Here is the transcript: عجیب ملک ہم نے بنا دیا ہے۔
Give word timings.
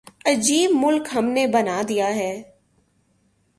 عجیب 0.25 0.71
ملک 0.73 1.07
ہم 1.15 1.25
نے 1.25 1.47
بنا 1.47 1.81
دیا 1.89 2.15
ہے۔ 2.15 2.41